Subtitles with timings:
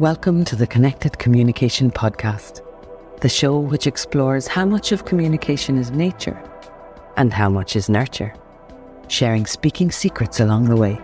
[0.00, 2.62] Welcome to the Connected Communication Podcast,
[3.20, 6.42] the show which explores how much of communication is nature
[7.16, 8.34] and how much is nurture,
[9.06, 11.00] sharing speaking secrets along the way.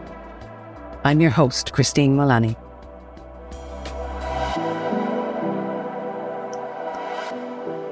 [1.05, 2.55] I'm your host, Christine Mullaney.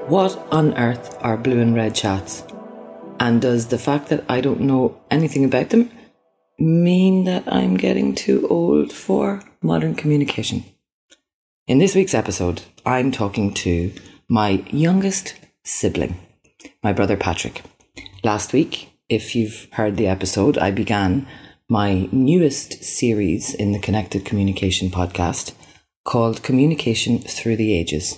[0.09, 2.43] What on earth are blue and red chats?
[3.21, 5.91] And does the fact that I don't know anything about them
[6.57, 10.65] mean that I'm getting too old for modern communication?
[11.69, 13.93] In this week's episode, I'm talking to
[14.27, 16.17] my youngest sibling,
[16.81, 17.61] my brother Patrick.
[18.23, 21.27] Last week, if you've heard the episode, I began
[21.69, 25.53] my newest series in the Connected Communication podcast
[26.05, 28.17] called Communication Through the Ages,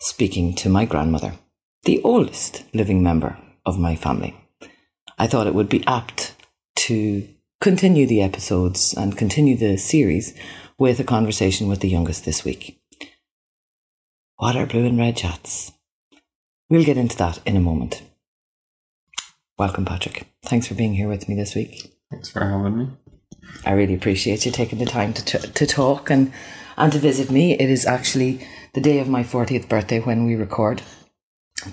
[0.00, 1.34] speaking to my grandmother,
[1.84, 3.36] the oldest living member
[3.66, 4.34] of my family.
[5.18, 6.34] I thought it would be apt
[6.76, 7.28] to
[7.60, 10.34] continue the episodes and continue the series
[10.78, 12.80] with a conversation with the youngest this week.
[14.36, 15.72] What are blue and red chats?
[16.68, 18.02] We'll get into that in a moment.
[19.58, 20.26] Welcome, Patrick.
[20.44, 21.94] Thanks for being here with me this week.
[22.10, 22.88] Thanks for having me.
[23.64, 26.32] I really appreciate you taking the time to, t- to talk and,
[26.76, 27.52] and to visit me.
[27.52, 30.82] It is actually the day of my 40th birthday when we record.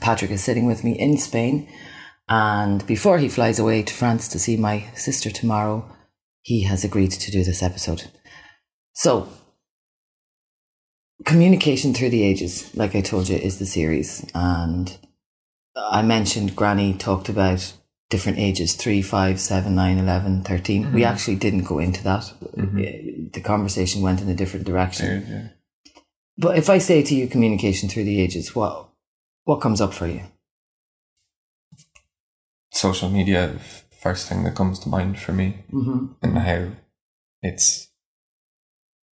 [0.01, 1.67] Patrick is sitting with me in Spain.
[2.27, 5.89] And before he flies away to France to see my sister tomorrow,
[6.41, 8.11] he has agreed to do this episode.
[8.93, 9.29] So,
[11.25, 14.25] communication through the ages, like I told you, is the series.
[14.33, 14.97] And
[15.75, 17.73] I mentioned Granny talked about
[18.09, 20.83] different ages 3, 5, 7, 9, 11, 13.
[20.83, 20.93] Mm-hmm.
[20.93, 22.33] We actually didn't go into that.
[22.57, 23.29] Mm-hmm.
[23.33, 25.23] The conversation went in a different direction.
[25.27, 25.47] Yeah, yeah.
[26.37, 28.89] But if I say to you communication through the ages, what
[29.43, 30.23] what comes up for you?
[32.71, 33.59] Social media,
[34.01, 36.13] first thing that comes to mind for me, mm-hmm.
[36.21, 36.69] and how
[37.41, 37.88] it's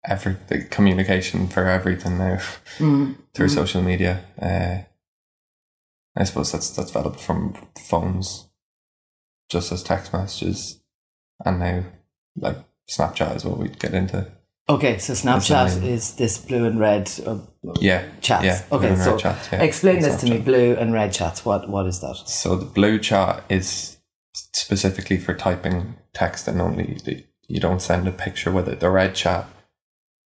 [0.06, 3.14] every the communication for everything now mm-hmm.
[3.34, 3.56] through mm-hmm.
[3.56, 4.24] social media.
[4.42, 4.84] Uh,
[6.20, 8.48] I suppose that's that's developed from phones,
[9.50, 10.82] just as text messages,
[11.46, 11.84] and now
[12.36, 12.58] like
[12.90, 14.32] Snapchat is what we'd get into.
[14.70, 17.10] Okay, so Snapchat is this blue and red.
[17.26, 17.40] Uh,
[17.80, 18.44] yeah, chats.
[18.44, 20.40] Yeah, okay, so chats, yeah, explain this to me.
[20.40, 21.46] Blue and red chats.
[21.46, 22.16] What what is that?
[22.26, 23.98] So the blue chat is
[24.54, 26.98] specifically for typing text and only.
[27.48, 28.82] You don't send a picture with it.
[28.82, 29.48] The red chat,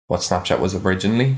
[0.07, 1.37] what Snapchat was originally.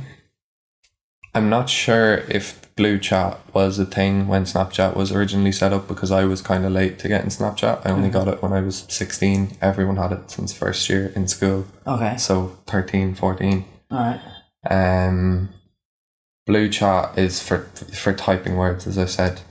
[1.33, 5.87] I'm not sure if blue chat was a thing when Snapchat was originally set up
[5.87, 7.85] because I was kind of late to getting Snapchat.
[7.85, 8.17] I only mm-hmm.
[8.17, 9.57] got it when I was 16.
[9.61, 11.65] Everyone had it since first year in school.
[11.85, 12.17] Okay.
[12.17, 13.65] So 13, 14.
[13.91, 14.21] All right.
[14.69, 15.49] Um,
[16.45, 17.59] blue chat is for
[17.93, 19.41] for typing words, as I said.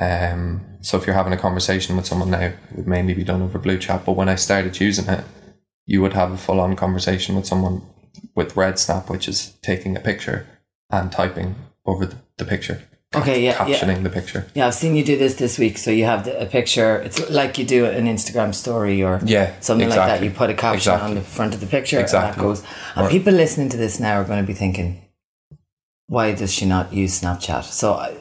[0.00, 3.42] Um, so if you're having a conversation with someone now, it would mainly be done
[3.42, 4.04] over blue chat.
[4.04, 5.24] But when I started using it,
[5.86, 7.82] you would have a full on conversation with someone
[8.34, 10.46] with red snap, which is taking a picture
[10.90, 12.82] and typing over the, the picture.
[13.14, 14.02] Okay, yeah, captioning yeah.
[14.02, 14.46] the picture.
[14.54, 15.78] Yeah, I've seen you do this this week.
[15.78, 16.96] So you have the, a picture.
[16.96, 20.10] It's like you do an Instagram story or yeah, something exactly.
[20.10, 20.24] like that.
[20.26, 21.08] You put a caption exactly.
[21.08, 22.28] on the front of the picture, exactly.
[22.28, 22.62] and that goes.
[22.96, 25.00] And or, people listening to this now are going to be thinking,
[26.06, 28.14] "Why does she not use Snapchat?" So uh,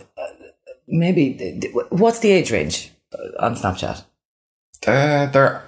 [0.87, 2.91] maybe what's the age range
[3.39, 4.05] on Snapchat?
[4.87, 5.63] Uh, there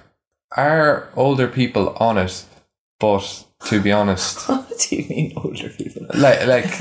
[0.56, 2.44] are older people on it,
[2.98, 4.40] but to be honest.
[4.48, 6.06] what do you mean older people?
[6.14, 6.80] Like, like,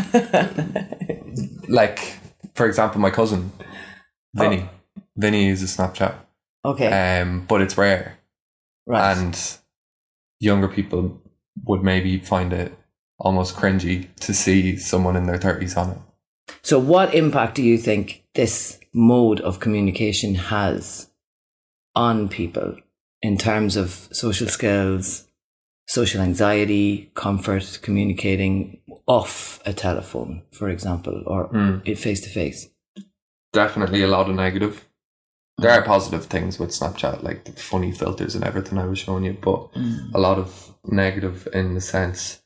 [1.67, 2.19] like,
[2.55, 3.51] for example, my cousin,
[4.33, 4.63] Vinny.
[4.63, 4.69] Oh.
[5.15, 6.15] Vinny uses Snapchat.
[6.63, 7.21] Okay.
[7.21, 8.17] Um, but it's rare.
[8.85, 9.17] Right.
[9.17, 9.57] And
[10.39, 11.21] younger people
[11.65, 12.73] would maybe find it
[13.19, 15.97] almost cringy to see someone in their 30s on it.
[16.61, 21.09] So, what impact do you think this mode of communication has
[21.95, 22.77] on people
[23.21, 25.27] in terms of social skills,
[25.89, 31.49] social anxiety, comfort, communicating off a telephone, for example, or
[31.95, 32.69] face to face?
[33.53, 34.87] Definitely a lot of negative.
[35.57, 39.23] There are positive things with Snapchat, like the funny filters and everything I was showing
[39.25, 40.13] you, but mm.
[40.13, 42.39] a lot of negative in the sense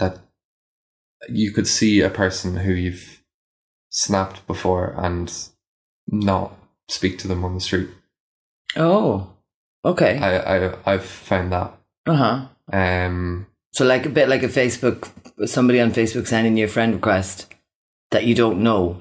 [0.00, 0.18] that
[1.28, 3.22] you could see a person who you've
[3.90, 5.32] snapped before and
[6.08, 7.90] not speak to them on the street.
[8.76, 9.34] Oh,
[9.84, 10.18] okay.
[10.18, 12.46] I, I I've found that uh huh.
[12.72, 13.46] Um.
[13.72, 15.10] So like a bit like a Facebook,
[15.48, 17.52] somebody on Facebook sending you a friend request
[18.10, 19.00] that you don't know.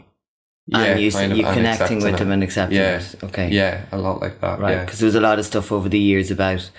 [0.66, 2.18] Yeah, and you, kind of, you connecting with it.
[2.20, 3.00] them and accepting yeah.
[3.00, 3.24] it.
[3.24, 3.50] Okay.
[3.50, 4.60] Yeah, a lot like that.
[4.60, 4.80] Right.
[4.80, 6.72] Because there was a lot of stuff over the years about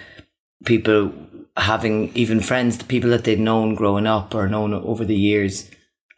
[0.64, 1.12] people
[1.56, 5.70] having even friends, the people that they'd known growing up or known over the years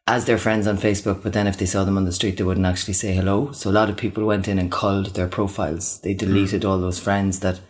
[0.07, 2.45] as their friends on Facebook, but then if they saw them on the street, they
[2.45, 3.51] wouldn't actually say hello.
[3.51, 6.01] So a lot of people went in and culled their profiles.
[6.01, 6.69] They deleted mm.
[6.69, 7.61] all those friends that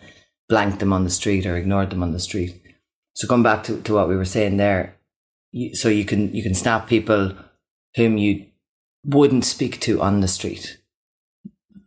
[0.49, 2.61] blanked them on the street or ignored them on the street.
[3.13, 4.95] So come back to, to what we were saying there,
[5.51, 7.33] you, so you can you can snap people
[7.95, 8.45] whom you
[9.03, 10.77] wouldn't speak to on the street.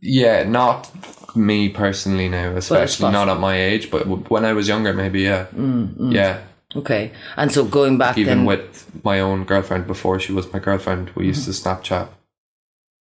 [0.02, 0.90] Yeah, not
[1.36, 5.22] me personally now, especially not at my age, but w- when I was younger, maybe,
[5.22, 5.46] yeah.
[5.54, 6.14] Mm, mm.
[6.14, 6.40] Yeah.
[6.74, 10.58] Okay, and so going back Even then, with my own girlfriend before she was my
[10.58, 11.68] girlfriend, we used to mm-hmm.
[11.68, 12.08] Snapchat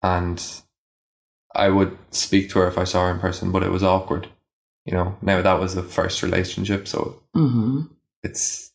[0.01, 0.61] and
[1.55, 4.29] I would speak to her if I saw her in person, but it was awkward.
[4.89, 7.81] You know, now that was the first relationship, so hmm
[8.23, 8.71] it's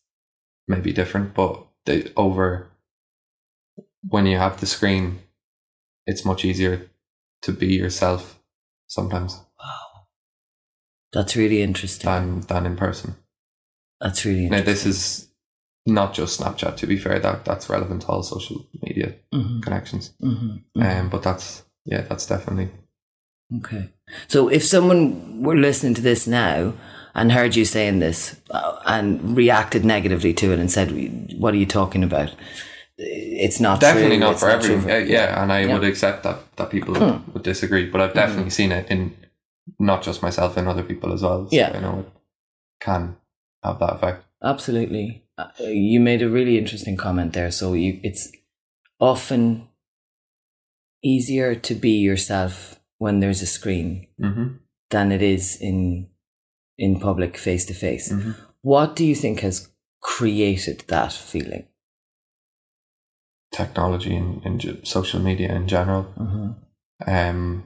[0.67, 2.71] maybe different, but the, over
[4.07, 5.19] when you have the screen,
[6.07, 6.89] it's much easier
[7.41, 8.39] to be yourself
[8.87, 10.05] sometimes wow
[11.11, 12.09] that's really interesting.
[12.09, 13.15] than than in person.
[13.99, 15.27] That's really Now this is
[15.85, 16.77] not just Snapchat.
[16.77, 20.13] To be fair, that that's relevant to all social media Mhm, connections.
[20.21, 22.69] mhm, Um, but that's yeah, that's definitely
[23.57, 23.89] Okay.
[24.27, 26.73] So if someone were listening to this now
[27.13, 30.91] and heard you saying this uh, and reacted negatively to it and said,
[31.37, 32.33] "What are you talking about?"
[32.97, 34.25] It's not definitely true.
[34.25, 34.89] not it's for everyone.
[34.89, 35.67] Uh, yeah, and I Yeah.
[35.67, 35.73] Hmm.
[35.73, 36.93] would accept that that people
[37.33, 39.15] would disagree, but I've definitely seen it in
[39.79, 41.47] not just myself and other people as well.
[41.49, 41.71] So Yeah.
[41.75, 42.11] I know it
[42.79, 43.17] can
[43.63, 44.23] have that effect.
[44.43, 45.23] Absolutely.
[45.37, 47.51] Uh, You made a really interesting comment there.
[47.51, 48.31] So you, it's
[48.99, 49.67] often
[51.03, 53.89] easier to be yourself when there's a screen
[54.25, 54.47] Mm-hmm.
[54.93, 56.07] than it is in
[56.85, 58.13] in public face to face.
[58.73, 59.57] What do you think has
[60.01, 61.65] created that feeling?
[63.51, 66.03] Technology and, and social media in general.
[67.07, 67.63] Um,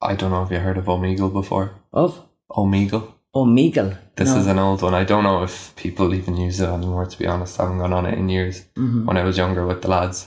[0.00, 1.70] I don't know if you heard of Omegle before.
[1.92, 3.12] Of Omegle.
[3.34, 3.96] Omegle.
[4.16, 4.38] This No.
[4.40, 4.94] is an old one.
[5.02, 7.06] I don't know if people even use it anymore.
[7.06, 8.56] To be honest, I haven't gone on it in years.
[8.76, 9.04] Mhm.
[9.06, 10.18] when I was younger with the lads,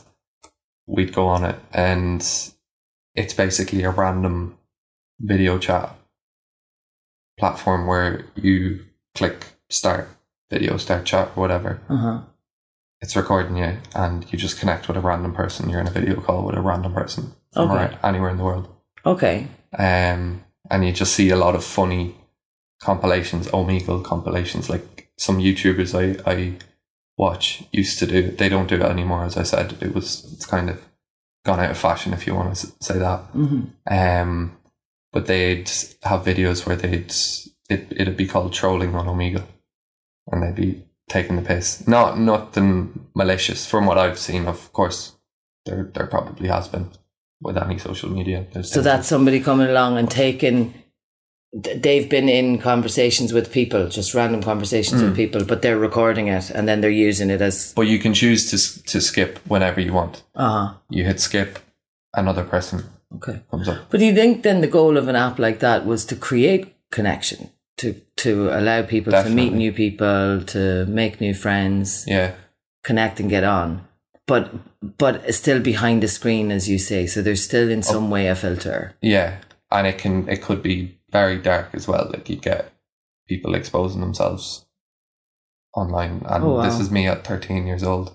[0.87, 2.21] we'd go on it and
[3.15, 4.57] it's basically a random
[5.19, 5.95] video chat
[7.37, 8.85] platform where you
[9.15, 10.09] click start
[10.49, 11.79] video, start chat, or whatever.
[11.89, 12.21] Uh-huh.
[13.01, 15.69] It's recording you and you just connect with a random person.
[15.69, 17.97] You're in a video call with a random person from Okay.
[18.03, 18.67] anywhere in the world.
[19.05, 19.47] Okay.
[19.77, 22.15] Um, and you just see a lot of funny
[22.81, 26.53] compilations, Omegle compilations, like some YouTubers I, I
[27.17, 28.31] watch used to do.
[28.31, 29.23] They don't do it anymore.
[29.23, 30.81] As I said, it was it's kind of
[31.45, 33.19] gone out of fashion if you want to say that.
[33.31, 34.57] hmm Um,
[35.11, 35.69] but they'd
[36.03, 37.13] have videos where they'd
[37.69, 39.45] it it'd be called trolling on Omegle,
[40.31, 41.87] and they'd be taking the piss.
[41.87, 44.47] Not nothing malicious from what I've seen.
[44.47, 45.13] Of course,
[45.65, 46.89] there there probably has been
[47.41, 48.45] with any social media.
[48.51, 50.73] There's So that's somebody coming along and taking.
[51.63, 55.07] Th- They've been in conversations with people, just random conversations Hmm.
[55.07, 57.73] with people, but they're recording it and then they're using it as.
[57.75, 58.57] But you can choose to
[58.91, 60.23] to skip whenever you want.
[60.35, 60.73] Uh huh.
[60.89, 61.59] You hit skip,
[62.13, 62.83] another person
[63.15, 63.39] Okay.
[63.51, 63.77] comes up.
[63.89, 66.65] But do you think then the goal of an app like that was to create
[66.91, 72.31] connection, to to allow people to meet new people, to make new friends, Yeah,
[72.83, 73.81] connect and get on,
[74.27, 74.51] but
[74.97, 77.07] but still behind the screen, as you say.
[77.07, 78.93] So there's still in some way a filter.
[79.01, 79.31] yeah,
[79.71, 82.09] and it can it could be very dark as well.
[82.11, 82.71] Like you get
[83.27, 84.65] people exposing themselves
[85.75, 86.63] online, and Oh, wow.
[86.63, 88.13] this is me at thirteen years old.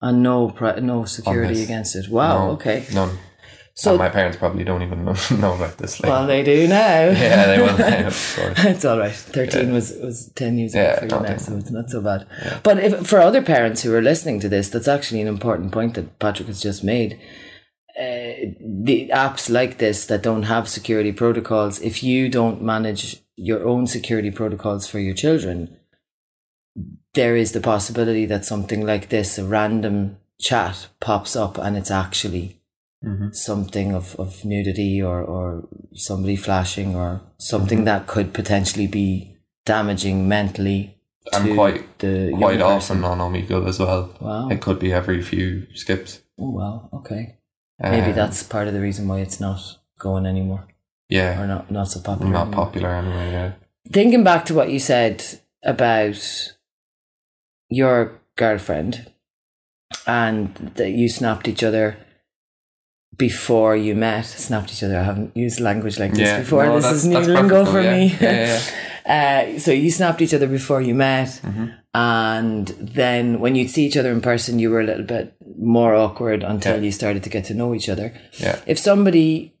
[0.00, 0.48] And no
[0.80, 2.08] no security against it.
[2.08, 2.46] Wow.
[2.46, 2.84] No, okay.
[2.92, 3.18] none.
[3.74, 6.00] So and my parents probably don't even know, know about this.
[6.00, 7.04] Like, well, they do now.
[7.10, 7.78] yeah, they will.
[7.78, 9.14] now, it's all right.
[9.14, 12.26] Thirteen was was ten years ago for you now, so it's not so bad.
[12.62, 15.94] But if for other parents who are listening to this, that's actually an important point
[15.94, 17.18] that Patrick has just made.
[17.98, 23.66] Uh, the apps like this that don't have security protocols, if you don't manage your
[23.66, 25.76] own security protocols for your children,
[27.14, 31.90] there is the possibility that something like this, a random chat, pops up and it's
[31.90, 32.56] actually
[33.04, 33.34] Mhm.
[33.34, 37.84] something of, of nudity or, or somebody flashing or something Mm-hmm.
[37.86, 40.96] that could potentially be damaging mentally
[41.32, 44.10] And quite- the Quite often on Omegle as well.
[44.20, 44.48] Wow.
[44.48, 46.20] It could be every few skips.
[46.38, 46.88] Oh wow.
[46.92, 47.36] Okay.
[47.80, 49.60] Maybe Um, that's part of the reason why it's not
[49.98, 50.64] going anymore
[51.08, 52.32] yeah, or not not so popular.
[52.32, 52.64] not anymore.
[52.64, 53.30] popular anyway.
[53.32, 53.52] Yeah.
[53.92, 55.22] Thinking back to what you said
[55.64, 56.16] about
[57.68, 59.10] your girlfriend
[60.06, 61.96] and that you snapped each other
[63.16, 64.24] before you met.
[64.26, 64.98] Snapped each other.
[64.98, 66.64] I haven't used language like this Yeah, before.
[66.64, 67.96] no, this is new lingo for yeah.
[67.96, 68.16] me.
[68.20, 68.60] Yeah,
[69.04, 71.66] Uh, so you snapped each other before you met, Mm-hmm.
[71.94, 75.94] And then when you'd see each other in person, you were a little bit more
[75.94, 76.82] awkward until Yeah.
[76.82, 78.14] you started to get to know each other.
[78.38, 78.60] Yeah.
[78.66, 79.54] If somebody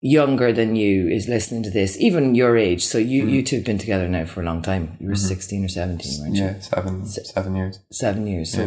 [0.00, 3.46] younger than you is listening to this, even your age, so you you mm.
[3.46, 4.96] two have been together now for a long time.
[5.00, 5.28] You were mm-hmm.
[5.28, 6.44] sixteen or seventeen, weren't you?
[6.44, 7.80] Yeah, seven seven years.
[7.90, 8.52] Seven years.
[8.52, 8.62] So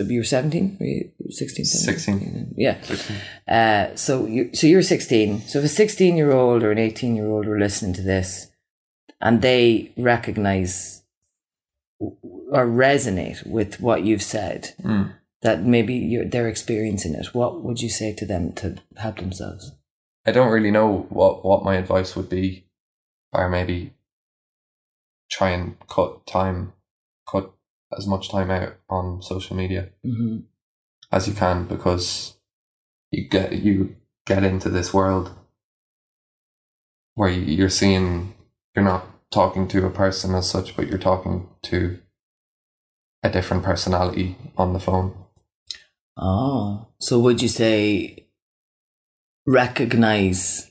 [0.00, 0.76] uh, you were seventeen.
[0.80, 2.54] Were you 16, 16.
[2.56, 2.78] Yeah.
[3.46, 5.42] Uh, so you so you're sixteen.
[5.42, 8.48] So if a sixteen year old or an eighteen year old were listening to this,
[9.20, 10.99] and they recognize
[12.00, 14.74] or resonate with what you've said,
[15.42, 19.72] that maybe you're, they're experiencing it, what would you say to them to help themselves?
[20.26, 22.66] I don't really know what, what my advice would be,
[23.32, 23.94] or maybe
[25.30, 26.72] try and cut time,
[27.30, 27.52] cut
[27.96, 30.38] as much time out on social media Mm-hmm.
[31.12, 32.34] as you can because
[33.10, 35.32] you get you get into this world
[37.14, 38.34] where you're seeing
[38.74, 41.98] you're not talking to a person as such, but you're talking to
[43.22, 45.14] a different personality on the phone.
[46.16, 48.26] Oh, so would you say
[49.46, 50.70] recognize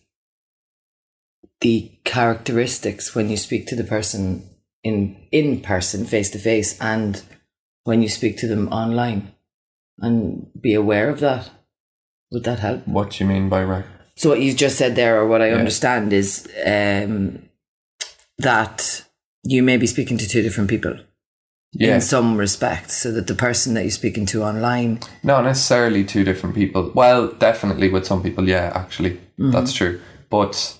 [1.61, 4.49] the characteristics when you speak to the person
[4.83, 7.21] in in person, face to face, and
[7.83, 9.33] when you speak to them online,
[9.99, 11.49] and be aware of that?
[12.31, 12.87] Would that help?
[12.87, 13.85] What do you mean by rec?
[14.15, 15.55] So what you just said there, or what I Yeah.
[15.57, 17.48] understand, is um,
[18.39, 19.05] that
[19.43, 20.97] you may be speaking to two different people
[21.73, 26.03] Yeah, in some respects, so that the person that you're speaking to online, not necessarily
[26.03, 26.91] two different people.
[26.95, 29.99] Well, definitely with some people, yeah, actually, that's true.
[30.29, 30.79] But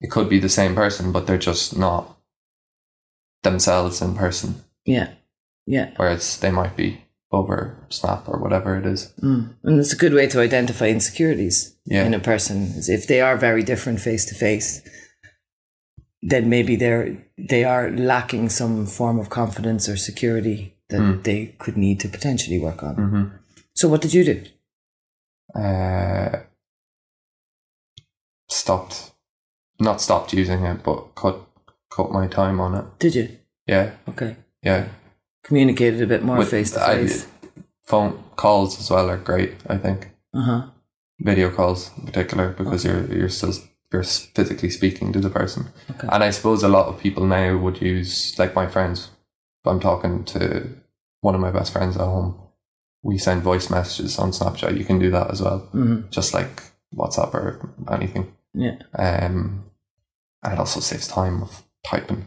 [0.00, 2.16] it could be the same person, but they're just not
[3.42, 4.54] themselves in person.
[4.84, 5.10] yeah,
[5.66, 7.02] yeah, Whereas they might be
[7.32, 9.12] over Snap or whatever it is.
[9.22, 9.54] Mm.
[9.62, 12.04] And it's a good way to identify insecurities Yeah.
[12.04, 12.72] in a person.
[12.88, 14.82] If they are very different face to face,
[16.22, 21.76] then maybe they're they are lacking some form of confidence or security that they could
[21.76, 22.96] need to potentially work on.
[22.96, 23.24] Mm-hmm.
[23.74, 24.42] So what did you do?
[25.54, 26.40] uh,
[28.48, 29.12] stopped,
[29.78, 31.40] not stopped using it, but cut
[31.90, 32.84] cut my time on it.
[32.98, 33.28] Did you?
[33.66, 34.36] Yeah, Okay.
[34.62, 34.88] yeah.
[35.44, 37.26] Communicated a bit more face to face.
[37.84, 39.54] Phone calls as well are great.
[39.68, 40.62] I think Uh huh.
[41.20, 43.52] video calls in particular because you're you're still
[43.92, 45.68] you're physically speaking to the person.
[45.90, 46.08] Okay.
[46.12, 49.10] And I suppose a lot of people now would use like my friends.
[49.66, 50.68] I'm talking to
[51.20, 52.40] one of my best friends at home,
[53.02, 54.78] we send voice messages on Snapchat.
[54.78, 56.62] You can do that as well, hmm just like
[56.94, 58.32] WhatsApp or anything.
[58.54, 58.76] Yeah.
[58.98, 59.64] Um,
[60.42, 62.26] and it also saves time of typing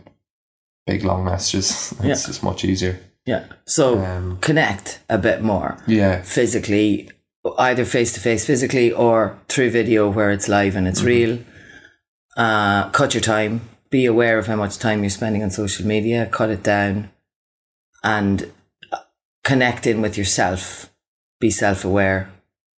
[0.85, 1.93] big long messages.
[2.03, 2.11] Yeah.
[2.11, 2.99] it's just much easier.
[3.25, 3.45] Yeah.
[3.65, 7.09] So Um, connect a bit more yeah, physically,
[7.57, 11.39] either face to face physically or through video where it's live and it's real.
[12.37, 13.61] Uh, cut your time.
[13.89, 16.25] Be aware of how much time you're spending on social media.
[16.31, 17.11] Cut it down,
[18.03, 18.51] and
[18.91, 18.97] uh,
[19.43, 20.91] connect in with yourself.
[21.39, 22.29] Be self aware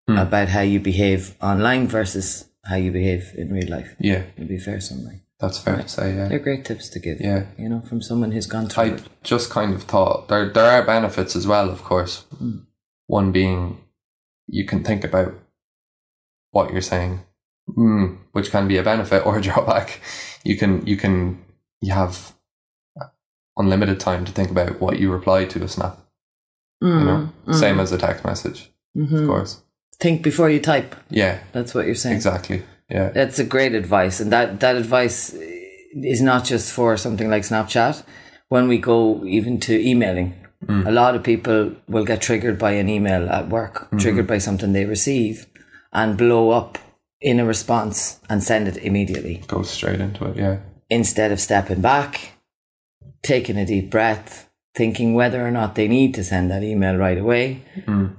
[0.06, 0.18] Hmm.
[0.18, 3.94] about how you behave online versus how you behave in real life.
[3.99, 5.23] yeah, Would be fair summary.
[5.40, 6.14] that's fair to say.
[6.14, 7.23] Yeah, They're great tips to give.
[7.23, 7.46] yeah.
[7.56, 9.02] You know, from someone who's gone through I it.
[9.23, 12.25] just kind of thought there there are benefits as well, of course.
[12.42, 12.66] Mm.
[13.06, 13.78] One being
[14.46, 15.32] you can think about
[16.50, 17.20] what you're saying,
[17.76, 20.00] mm, which can be a benefit or a drawback.
[20.44, 21.44] You can you can
[21.80, 22.32] you have
[23.56, 25.98] unlimited time to think about what you reply to a snap.
[26.80, 29.22] You know, Mm, same as a text message, Mhm.
[29.22, 29.62] of course.
[30.00, 30.94] Think before you type.
[31.08, 32.16] Yeah, That's what you're saying.
[32.16, 32.62] exactly.
[32.90, 35.32] Yeah, That's a great advice, and that that advice
[36.14, 38.02] is not just for something like Snapchat.
[38.48, 40.34] When we go even to emailing,
[40.68, 44.72] a lot of people will get triggered by an email at work, triggered by something
[44.72, 45.46] they receive,
[45.92, 46.76] and blow up
[47.24, 50.36] in a response and send it immediately go straight into it.
[50.36, 50.58] Yeah,
[50.90, 52.34] instead of stepping back,
[53.22, 57.18] taking a deep breath, thinking whether or not they need to send that email right
[57.18, 57.64] away,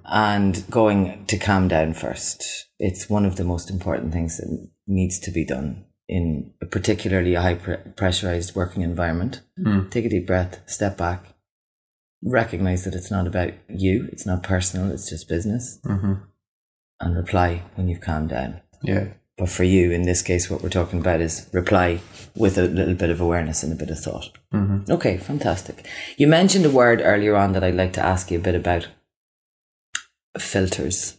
[0.05, 2.67] and going to calm down first.
[2.79, 7.35] It's one of the most important things that needs to be done in a particularly
[7.35, 9.41] a high pre- pressurized working environment.
[9.91, 11.35] Take a deep breath, step back,
[12.24, 16.13] recognize that it's not about you, it's not personal, it's just business, hmm
[17.00, 18.62] and reply when you've calmed down.
[18.86, 19.06] Yeah,
[19.38, 22.00] But for you, in this case, what we're talking about is reply
[22.36, 24.30] with a little bit of awareness and a bit of thought.
[24.51, 25.86] hmm Okay, fantastic.
[26.18, 28.88] You mentioned a word earlier on that I'd like to ask you a bit about
[30.38, 31.18] filters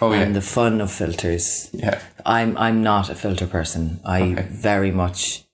[0.00, 1.70] Oh yeah, and the fun of filters.
[1.72, 4.00] yeah, I'm I'm not a filter person.
[4.04, 4.42] I Okay.
[4.50, 5.44] very much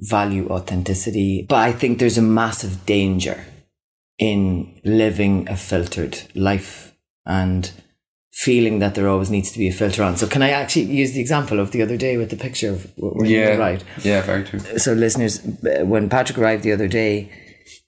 [0.00, 3.44] value authenticity, but I think there's a massive danger
[4.18, 6.92] in living a filtered life
[7.24, 7.70] and
[8.38, 10.16] feeling that there always needs to be a filter on.
[10.16, 12.92] So can I actually use the example of the other day with the picture of
[13.24, 13.84] yeah, arrived?
[14.04, 14.22] yeah.
[14.22, 14.60] Very true.
[14.78, 17.32] So listeners, uh, when Patrick arrived the other day,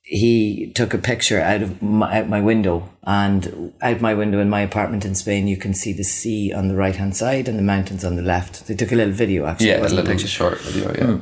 [0.02, 4.50] he took a picture out of my, out my window and out my window in
[4.50, 7.57] my apartment in Spain, you can see the sea on the right hand side and
[7.57, 8.66] the mountains on the left.
[8.66, 9.69] They took a little video actually.
[9.69, 10.92] Yeah, a little picture short video.
[10.99, 11.21] Yeah.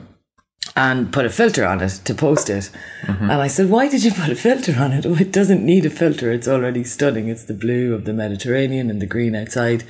[0.79, 2.71] And put a filter on it to post it.
[3.03, 3.31] Mm-hmm.
[3.31, 5.05] And I said, Why did you put a filter on it?
[5.05, 6.33] Oh, it doesn't need a filter.
[6.33, 7.29] It's already stunning.
[7.29, 9.85] It's the blue of the Mediterranean and the green outside.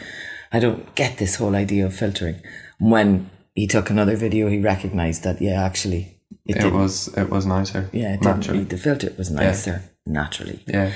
[0.50, 2.40] I don't get this whole idea of filtering.
[2.78, 6.02] When he took another video, he recognized that, yeah, actually,
[6.46, 7.82] It It, was it was nicer.
[7.92, 8.36] yeah, it didn't.
[8.36, 8.64] naturally.
[8.64, 10.58] The filter was nicer naturally.
[10.66, 10.92] Yeah.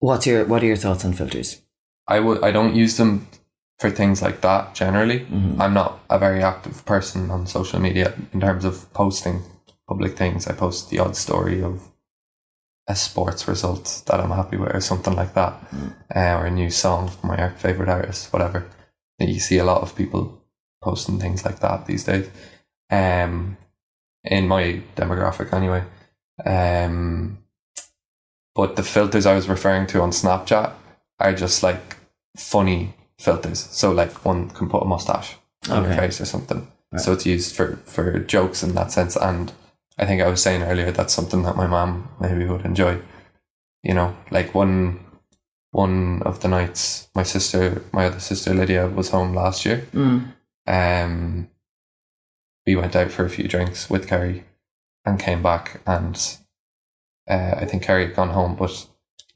[0.00, 1.60] What's your What are your thoughts on filters?
[2.08, 3.26] I would I don't use them
[3.78, 5.20] for things like that generally.
[5.20, 5.60] Mm-hmm.
[5.60, 9.42] I'm not a very active person on social media in terms of posting
[9.88, 10.46] public things.
[10.46, 11.82] I post the odd story of
[12.86, 15.54] a sports result that I'm happy with or something like that.
[16.14, 18.68] Uh, or a new song from my favourite artist, whatever.
[19.18, 20.40] You see a lot of people
[20.82, 22.28] posting things like that these days.
[22.90, 23.56] Um
[24.22, 25.82] in my demographic anyway.
[26.44, 27.38] Um
[28.54, 30.72] but the filters I was referring to on Snapchat
[31.18, 31.96] are just like
[32.36, 33.60] funny filters.
[33.70, 35.36] So like one can put a mustache
[35.70, 36.66] on your face or something.
[36.96, 39.16] So it's used for for jokes in that sense.
[39.16, 39.52] And
[39.98, 43.00] I think I was saying earlier that's something that my mom maybe would enjoy.
[43.82, 45.00] You know, like one
[45.72, 49.86] one of the nights my sister, my other sister Lydia, was home last year.
[49.92, 50.32] Mm.
[50.66, 51.48] Um,
[52.66, 54.44] we went out for a few drinks with Kerry
[55.04, 56.16] and came back and
[57.28, 58.86] uh, I think Kerry had gone home, but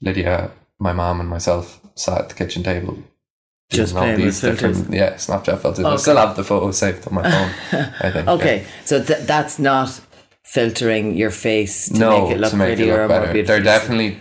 [0.01, 3.03] Lydia, my mom, and myself sat at the kitchen table.
[3.71, 4.59] Just playing with filters?
[4.79, 5.85] different, yeah, Snapchat filters.
[5.85, 7.51] I still have the photos saved on my phone.
[8.01, 8.27] I think.
[8.27, 10.01] Okay, so th- that's not
[10.43, 13.33] filtering your face to no, make it look make it prettier look or more better.
[13.33, 13.55] beautiful.
[13.55, 14.19] They're definitely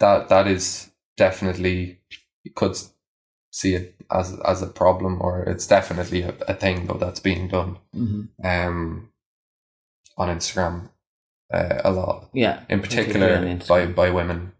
[0.00, 0.28] that.
[0.28, 1.98] That is definitely
[2.44, 2.76] you could
[3.50, 7.48] see it as as a problem, or it's definitely a, a thing though that's being
[7.48, 7.78] done.
[7.96, 8.28] Mhm.
[8.44, 9.08] um,
[10.18, 10.90] on Instagram
[11.54, 14.52] uh, a lot, Yeah, in particular by by women,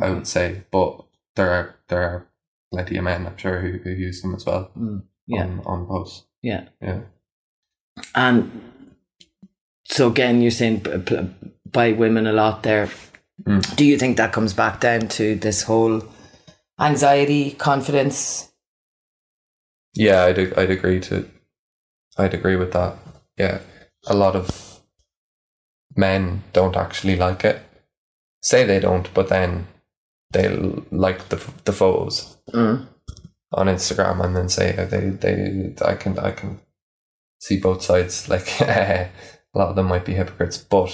[0.00, 0.62] I would say.
[0.70, 1.04] But
[1.36, 2.26] there are there are
[2.74, 5.86] plenty of men, I'm sure, who, who use them as well Mm, yeah, on on
[5.86, 6.26] posts.
[6.42, 6.68] yeah.
[6.82, 7.00] Yeah,
[8.14, 8.50] And
[9.84, 10.84] so again, you're saying
[11.70, 12.88] by women a lot there.
[13.46, 13.76] Mm.
[13.76, 16.02] Do you think that comes back down to this whole
[16.80, 18.50] anxiety, confidence?
[19.94, 21.28] yeah, I'd I'd agree to,
[22.18, 22.96] I'd agree with that.
[23.38, 23.58] Yeah,
[24.06, 24.80] a lot of
[25.96, 27.60] men don't actually like it.
[28.42, 29.66] Say they don't, but then
[30.34, 30.48] they
[30.90, 32.36] like the the photos.
[32.52, 32.86] Mm.
[33.52, 36.60] on Instagram and then say they they I can I can
[37.40, 38.28] see both sides.
[38.34, 39.10] Like a
[39.54, 40.90] lot of them might be hypocrites, but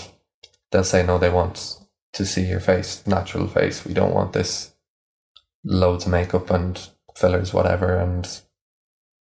[0.70, 1.78] they'll say no, they want
[2.12, 3.84] to see your face, natural face.
[3.86, 4.74] We don't want this
[5.64, 6.78] loads of makeup and
[7.16, 8.28] fillers, whatever, and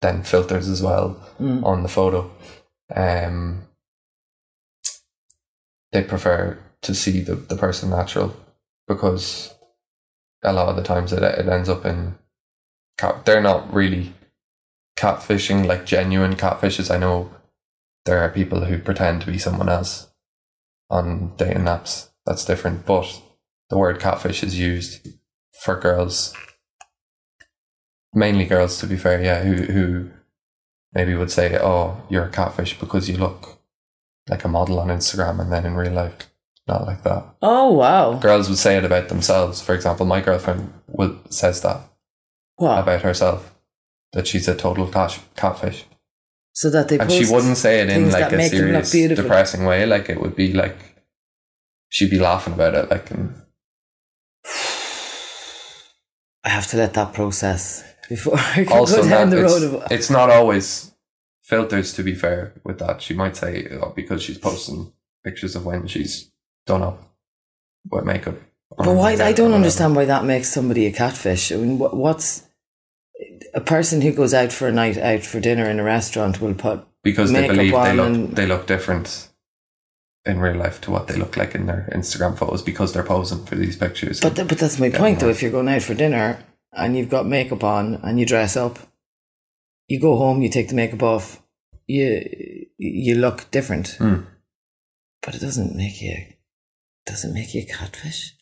[0.01, 1.63] then filters as well Mm.
[1.63, 2.29] on the photo.
[2.95, 3.63] Um,
[5.91, 8.35] they prefer to see the, the person natural
[8.87, 9.53] because
[10.43, 12.17] a lot of the times it, it ends up in
[12.97, 14.13] cat, they're not really
[14.97, 16.93] catfishing like genuine catfishes.
[16.93, 17.31] I know
[18.05, 20.07] there are people who pretend to be someone else
[20.89, 22.09] on dating apps.
[22.25, 23.21] That's different, but
[23.69, 25.07] the word catfish is used
[25.63, 26.35] for girls,
[28.13, 29.21] mainly girls, to be fair.
[29.21, 30.11] Yeah, who who
[30.93, 33.59] maybe would say, "Oh, you're a catfish because you look
[34.29, 36.28] like a model on Instagram," and then in real life,
[36.69, 37.25] not like that.
[37.41, 38.13] Oh wow!
[38.19, 39.61] Girls would say it about themselves.
[39.61, 41.81] For example, my girlfriend would says that
[42.55, 42.79] What?
[42.79, 43.55] about herself
[44.13, 45.85] that she's a total cat, catfish,
[46.53, 49.19] so that they and she wouldn't say it in like a make them look serious,
[49.19, 49.85] depressing way.
[49.85, 50.77] Like it would be like
[51.89, 52.89] she'd be laughing about it.
[52.89, 53.35] Like, and
[56.43, 59.53] I have to let that process before I can also go down not, the it's,
[59.53, 59.91] road of.
[59.91, 60.91] it's not always
[61.41, 61.93] filters.
[61.93, 65.87] To be fair with that, she might say oh, because she's posting pictures of when
[65.87, 66.31] she's
[66.69, 67.01] done up
[67.91, 68.35] with makeup.
[68.77, 69.13] But why?
[69.13, 71.51] I don't understand why that makes somebody a catfish.
[71.51, 72.43] I mean, what, what's
[73.53, 76.53] a person who goes out for a night out for dinner in a restaurant will
[76.53, 79.27] put because they believe they look and- they look different
[80.25, 83.43] in real life to what they look like in their Instagram photos because they're posing
[83.45, 84.19] for these pictures.
[84.19, 85.29] But th- but that's my point, though.
[85.29, 88.77] If you're going out for dinner and you've got makeup on and you dress up,
[89.87, 91.41] you go home, you take the makeup off,
[91.87, 93.95] you you look different.
[93.97, 94.21] Hmm.
[95.23, 96.15] But it doesn't make you
[97.09, 98.35] doesn't make you a catfish.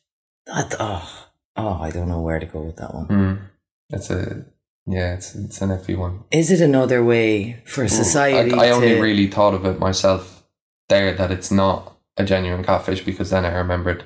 [0.46, 3.08] That oh oh I don't know where to go with that one.
[3.08, 3.42] Mm.
[3.90, 4.46] It's a
[4.86, 6.24] yeah, it's it's an iffy one.
[6.32, 8.54] Is it another way for society?
[8.54, 10.44] I, I only to, really thought of it myself
[10.90, 14.06] there that it's not a genuine catfish because then I remembered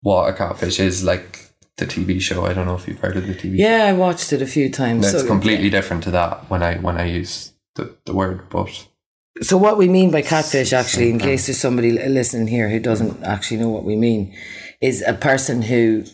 [0.00, 2.46] what a catfish is like the TV show.
[2.46, 3.58] I don't know if you've heard of the TV.
[3.58, 5.10] Yeah, I watched it a few times.
[5.10, 5.16] show.
[5.16, 8.48] It's so, completely different to that when I when I use the, the word.
[8.48, 8.88] But
[9.40, 13.22] So what we mean by catfish, actually, in case there's somebody listening here who doesn't
[13.24, 14.34] actually know what we mean,
[14.80, 16.04] is a person who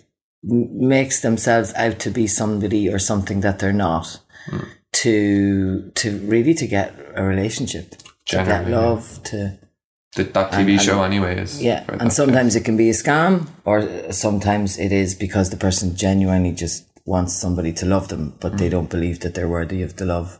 [0.42, 4.58] makes themselves out to be somebody or something that they're not, Hmm.
[4.92, 7.96] to to really to get a relationship, to
[8.36, 8.78] get Generally, yeah.
[8.78, 9.58] love, to
[10.14, 11.82] the, that TV And- and- show anyway is yeah.
[12.00, 16.52] And sometimes it can be a scam, or sometimes it is because the person genuinely
[16.52, 18.58] just wants somebody to love them, but Hmm.
[18.58, 20.38] they don't believe that they're worthy of the love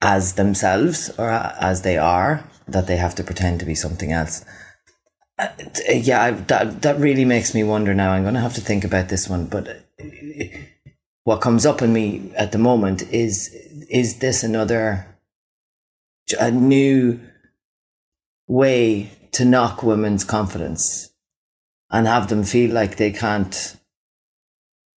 [0.00, 2.44] as themselves or as they are.
[2.68, 4.44] that they have to pretend to be something else.
[5.38, 5.48] Uh,
[5.88, 8.12] yeah, I, that that really makes me wonder now.
[8.12, 10.04] I'm going to have to think about this one, but uh,
[11.24, 13.48] what comes up in me at the moment is
[13.88, 15.06] is this another
[16.38, 17.18] a new
[18.46, 21.10] way to knock women's confidence
[21.90, 23.76] and have them feel like they can't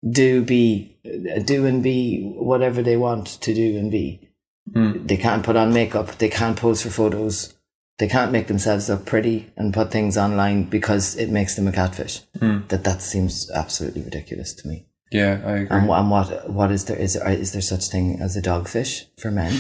[0.08, 0.98] do be
[1.46, 4.30] do and be whatever they want to do and be.
[4.75, 5.07] Mm.
[5.07, 6.17] They can't put on makeup.
[6.17, 7.53] They can't pose for photos.
[7.99, 11.71] They can't make themselves look pretty and put things online because it makes them a
[11.71, 12.21] catfish.
[12.39, 12.67] Mm.
[12.69, 14.88] That that seems absolutely ridiculous to me.
[15.12, 15.67] Yeah, I agree.
[15.77, 19.05] And, and what what is there is there is there such thing as a dogfish
[19.19, 19.53] for men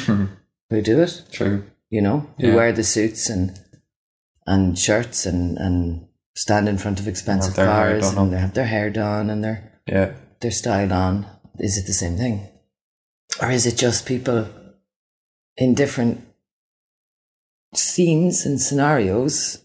[0.69, 1.23] who do it?
[1.31, 1.63] True.
[1.91, 3.59] You know, who wear the suits and
[4.47, 8.89] and shirts and and stand in front of expensive cars and they have their hair
[8.89, 10.13] done and their Yeah.
[10.41, 11.27] their style on.
[11.59, 12.47] Is it the same thing,
[13.39, 14.47] or is it just people
[15.57, 16.25] in different
[17.75, 19.63] scenes and scenarios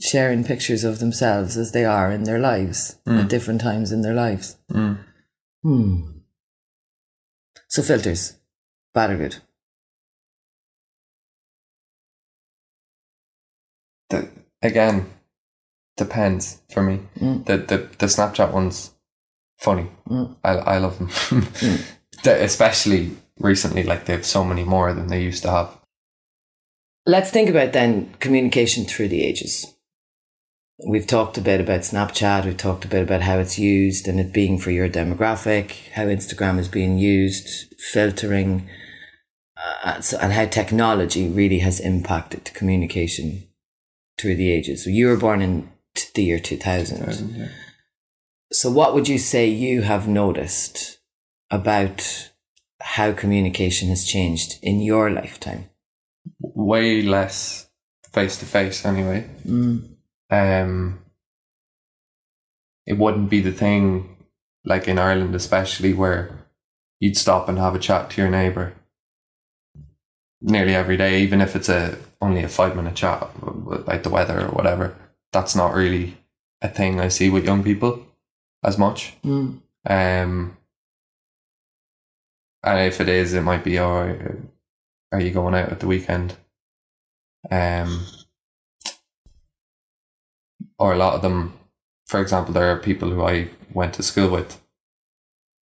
[0.00, 4.14] sharing pictures of themselves as they are in their lives at different times in their
[4.14, 4.56] lives?
[4.72, 4.98] Mm.
[5.62, 6.00] Hmm.
[7.68, 8.36] So filters,
[8.92, 9.36] bad or good?
[14.10, 14.28] The,
[14.62, 15.06] again,
[15.96, 17.00] depends for me.
[17.18, 17.46] Mm.
[17.46, 18.92] The, the the Snapchat ones,
[19.58, 19.86] funny.
[20.08, 20.36] Mm.
[20.44, 21.10] I I love them.
[22.22, 25.78] The- especially recently, like they have so many more than they used to have.
[27.06, 29.74] Let's think about then communication through the ages.
[30.88, 34.18] We've talked a bit about Snapchat, we've talked a bit about how it's used and
[34.18, 38.68] it being for your demographic, how Instagram is being used, filtering,
[39.56, 43.46] uh, and how technology really has impacted communication
[44.18, 44.84] through the ages.
[44.84, 47.36] So you were born in t- the year 2000.
[47.36, 47.48] Yeah.
[48.52, 50.98] So, what would you say you have noticed
[51.50, 52.30] about
[52.84, 55.70] how communication has changed in your lifetime?
[56.40, 57.66] Way less
[58.12, 59.28] face to face, anyway.
[59.46, 59.96] Mm.
[60.30, 61.00] um,
[62.86, 64.16] it wouldn't be the thing
[64.66, 66.46] like in Ireland, especially where
[67.00, 68.74] you'd stop and have a chat to your neighbour
[70.42, 74.42] nearly every day, even if it's a only a five minute chat about the weather
[74.42, 74.94] or whatever.
[75.32, 76.18] That's not really
[76.60, 78.04] a thing I see with young people
[78.62, 79.14] as much.
[79.24, 79.62] Mm.
[79.86, 80.56] Um,
[82.64, 84.36] and if it is, it might be, oh,
[85.12, 86.34] are you going out at the weekend?
[87.50, 88.06] Um,
[90.78, 91.52] or a lot of them,
[92.06, 94.60] for example, there are people who I went to school with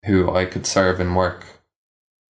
[0.06, 1.44] who I could serve in work,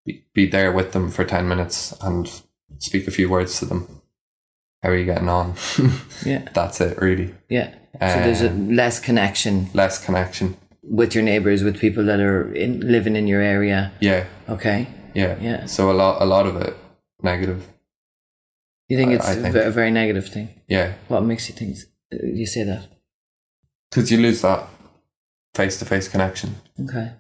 [0.07, 2.31] be, be there with them for 10 minutes and
[2.79, 4.01] speak a few words to them.
[4.83, 5.55] How are you getting on?
[6.25, 7.35] Yeah, That's it, really.
[7.49, 7.75] yeah.
[8.01, 10.57] So there's a Um, less connection less connection.
[10.91, 13.93] With your neighbors, with people that are in, living in your area.
[14.01, 14.87] Yeah, Okay.
[15.15, 15.39] yeah.
[15.41, 15.67] Yeah.
[15.67, 16.77] So a lot, a lot of it
[17.23, 17.67] negative.
[18.89, 20.49] You think I- it's I a think- a very negative thing?
[20.69, 21.77] Yeah, What makes you think
[22.11, 22.89] you say that?
[23.91, 24.67] because you lose that
[25.55, 27.13] face to face connection Okay.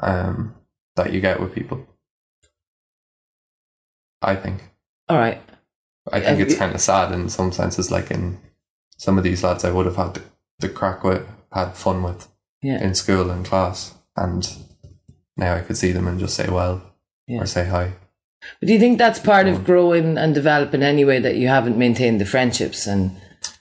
[0.00, 0.54] um,
[0.96, 1.86] that you get with people.
[4.22, 4.62] I think.
[5.08, 5.40] All right.
[6.12, 7.90] I think Have it's you- kind of sad in some senses.
[7.90, 8.38] Like in
[8.96, 10.22] some of these lads, I would have had the,
[10.58, 12.28] the crack with, had fun with
[12.62, 12.82] Yeah.
[12.82, 14.48] in school and class, and
[15.36, 16.82] now I could see them and just say well
[17.26, 17.42] Yeah.
[17.42, 17.92] or say hi.
[18.60, 22.20] But do you think that's part of growing and developing anyway that you haven't maintained
[22.20, 23.16] the friendships and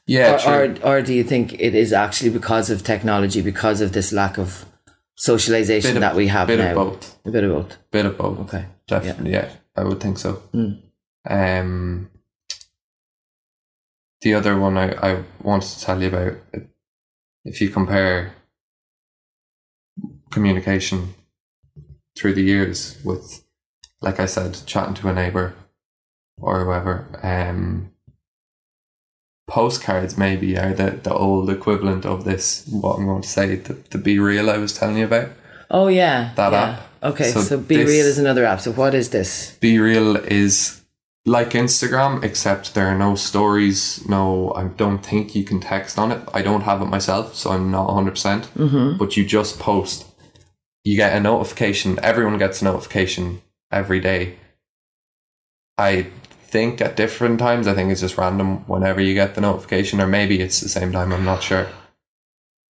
[0.08, 0.82] Yeah, or, true.
[0.84, 4.38] or or do you think it is actually because of technology, because of this lack
[4.38, 4.66] of
[5.16, 6.70] socialization of- that we have bit now?
[6.70, 7.20] of both.
[7.26, 7.78] A bit of both.
[7.92, 8.40] Bit of both.
[8.40, 8.66] Okay.
[8.88, 9.50] Definitely, yeah.
[9.76, 10.42] I would think so.
[10.54, 10.82] Mm.
[11.30, 12.10] Um,
[14.22, 16.34] the other one I, I wanted to tell you about,
[17.46, 18.34] if you compare
[20.32, 21.16] communication
[22.18, 23.44] through the years with,
[24.02, 25.54] like I said, chatting to a neighbour
[26.40, 27.92] or whoever, um,
[29.48, 33.74] postcards maybe are the, the old equivalent of this, what I'm going to say, the,
[33.74, 35.30] the BeReal I was telling you about.
[35.70, 36.32] Oh yeah.
[36.36, 36.64] That yeah.
[36.64, 36.84] app.
[37.04, 38.62] Okay, so, So BeReal is another app.
[38.62, 39.58] So what is this?
[39.62, 40.82] BeReal is
[41.26, 44.08] like Instagram, except there are no stories.
[44.08, 46.22] No, I don't think you can text on it.
[46.34, 48.10] I don't have it myself, so I'm not 100%.
[48.10, 48.98] percent Mm-hmm.
[48.98, 50.07] But you just post.
[50.88, 52.00] You get a notification.
[52.02, 54.22] Everyone gets a notification every day.
[55.78, 56.08] I
[56.54, 57.68] think at different times.
[57.68, 60.94] I think it's just random whenever you get the notification, or maybe it's the same
[60.94, 61.12] time.
[61.12, 61.68] I'm not sure.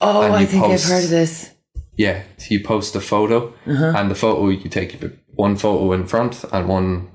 [0.01, 1.51] Oh, And I think post- I've heard of this.
[1.95, 3.93] Yeah, so you post a photo, Uh-huh.
[3.95, 4.91] and the photo you take
[5.35, 7.09] one photo in front and one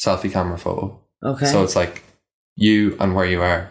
[0.00, 0.98] selfie camera photo.
[1.22, 1.46] Okay.
[1.46, 2.02] So it's like
[2.54, 3.70] you and where you are.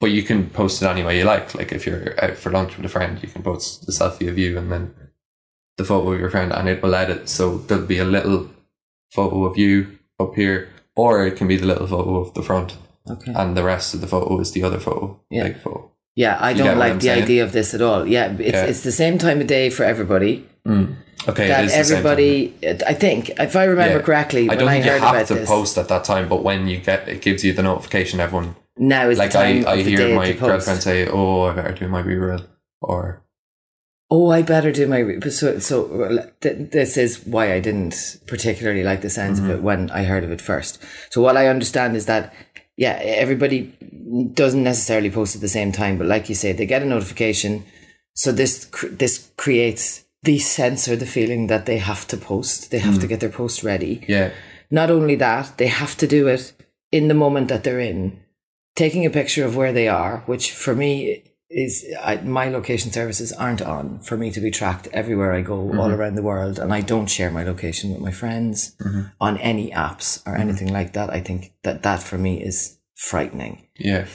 [0.00, 1.54] But you can post it any way you like.
[1.54, 4.38] Like if you're out for lunch with a friend, you can post the selfie of
[4.38, 4.94] you and then
[5.80, 7.28] the photo of your friend and it will edit.
[7.28, 8.40] So there'll be a little
[9.16, 9.74] photo of you
[10.22, 12.70] up here, or it can be the little photo of the front.
[13.10, 13.32] Okay.
[13.34, 15.44] and the rest of the photo is the other photo, Yeah.
[15.48, 15.90] big photo.
[16.22, 17.22] Yeah, I You don't like the saying?
[17.24, 18.06] idea of this at all.
[18.06, 18.70] Yeah, it's Yeah.
[18.70, 20.44] it's the same time of day for everybody.
[20.68, 20.86] Mm.
[21.30, 22.12] Okay, it that is the same time.
[22.12, 22.54] everybody,
[22.92, 24.04] I think, if I remember Yeah.
[24.08, 26.28] correctly, I don't I think you heard have about to this, post at that time,
[26.28, 28.20] but when you get it gives you the notification.
[28.20, 31.72] Everyone now is like the time I, I hear my girlfriend say, "Oh, I better
[31.80, 32.44] do my reroll,"
[32.82, 33.22] or
[34.10, 34.98] Oh, I better do my.
[34.98, 39.50] re- So, so th- this is why I didn't particularly like the sounds Mm-hmm.
[39.50, 40.82] of it when I heard of it first.
[41.10, 42.32] So, what I understand is that,
[42.76, 43.72] yeah, everybody
[44.34, 47.64] doesn't necessarily post at the same time, but like you say, they get a notification.
[48.14, 52.70] So this cr- this creates the sense or the feeling that they have to post.
[52.70, 53.00] They have Mm.
[53.00, 54.04] to get their post ready.
[54.08, 54.30] yeah,
[54.70, 56.52] Not only that, they have to do it
[56.92, 58.18] in the moment that they're in,
[58.76, 63.32] taking a picture of where they are, which for me is I, my location services
[63.32, 65.94] aren't on for me to be tracked everywhere I go all mm-hmm.
[65.94, 66.58] around the world.
[66.58, 69.08] And I don't share my location with my friends mm-hmm.
[69.20, 70.42] on any apps or mm-hmm.
[70.42, 71.10] anything like that.
[71.10, 73.66] I think that that for me is frightening.
[73.78, 74.06] yeah,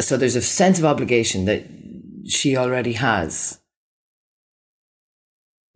[0.00, 1.64] So there's a sense of obligation that
[2.26, 3.58] she already has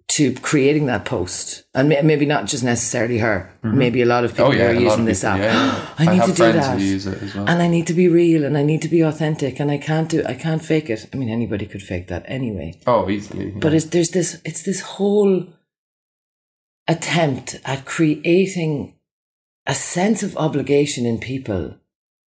[0.09, 1.65] to creating that post.
[1.75, 3.53] And maybe not just necessarily her.
[3.63, 3.79] Mm-hmm.
[3.79, 5.41] Maybe a lot of people oh yeah, are using this people, app.
[5.41, 5.95] Yeah, yeah.
[5.99, 6.79] I need have to do that.
[6.79, 7.49] who use it as well.
[7.49, 10.09] and I need to be real and I need to be authentic and I can't
[10.09, 11.09] do I can't fake it.
[11.13, 12.81] I mean anybody could fake that anyway.
[12.87, 13.51] Oh, easily.
[13.51, 15.47] but it's, there's this it's this whole
[16.89, 18.95] attempt at creating
[19.67, 21.77] a sense of obligation in people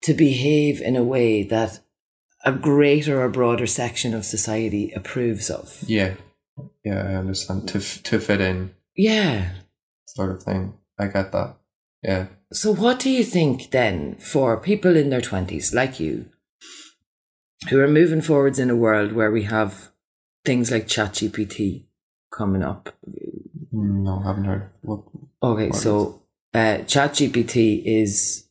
[0.02, 1.80] to behave in a way that
[2.44, 5.82] a greater or broader section of society approves of.
[5.86, 6.14] Yeah,
[6.84, 9.52] yeah, I understand to f- to fit in yeah
[10.06, 10.74] sort of thing.
[10.98, 11.56] I get that.
[12.02, 16.26] Yeah, So, what do you think then for people in their 20s, like you,
[17.68, 19.90] who are moving forwards in a world where we have
[20.44, 21.84] things like ChatGPT
[22.32, 22.94] coming up?
[23.72, 24.70] no, haven't heard.
[24.82, 25.00] What?
[25.42, 26.22] Okay, What so
[26.54, 28.46] uh, ChatGPT is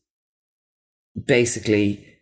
[1.25, 2.14] basically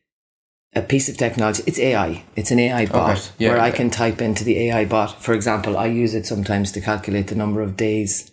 [0.75, 1.63] a piece of technology.
[1.65, 2.23] It's AI.
[2.35, 5.21] It's an AI bot yeah, where I can type into the AI bot.
[5.21, 8.31] For example, I use it sometimes to calculate the number of days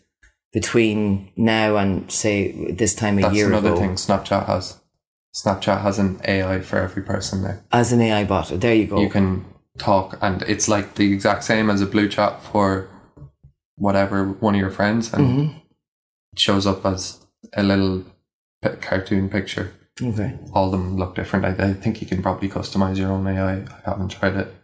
[0.53, 3.29] between now and say this time a year.
[3.29, 3.81] That's year another ago.
[3.81, 4.81] thing Snapchat has.
[5.35, 7.59] Snapchat has an AI for every person now.
[7.70, 8.48] As an AI bot.
[8.48, 9.00] There you go.
[9.00, 9.44] You can
[9.79, 12.88] talk, and it's like the exact same as a blue chat for
[13.76, 15.57] whatever one of your friends, and Mm-hmm.
[16.33, 17.24] it shows up as
[17.55, 18.05] a little
[18.81, 19.72] cartoon picture.
[20.02, 20.38] Okay.
[20.52, 21.44] All of them look different.
[21.44, 23.56] I, I think you can probably customize your own AI.
[23.56, 24.54] I haven't tried it,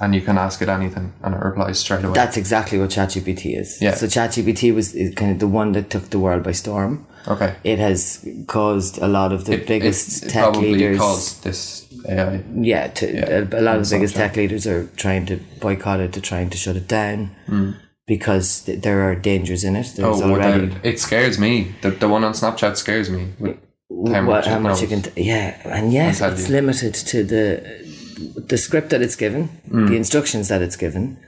[0.00, 2.14] and you can ask it anything, and it replies straight away.
[2.14, 3.80] That's exactly what ChatGPT is.
[3.82, 3.94] Yeah.
[3.94, 7.06] So ChatGPT was kind of the one that took the world by storm.
[7.28, 7.56] okay.
[7.64, 10.98] It has caused a lot of the It- biggest it, it tech probably leaders.
[10.98, 12.42] caused this AI.
[12.54, 15.98] yeah, to, Yeah, a, a lot of the biggest tech leaders are trying to boycott
[16.00, 17.70] it, to trying to shut it down Hmm.
[18.06, 19.92] because th- there are dangers in it.
[19.96, 21.74] There's Oh, already it scares me.
[21.82, 23.32] The the one on Snapchat scares me.
[23.40, 23.56] With
[23.90, 25.02] how what, much, how much you can.
[25.02, 26.54] T- yeah, and yes, it's you.
[26.54, 29.86] limited to the the script that it's given, Hmm.
[29.86, 31.18] the instructions that it's given,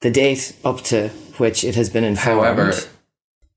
[0.00, 2.40] the date up to which it has been informed.
[2.40, 2.72] However,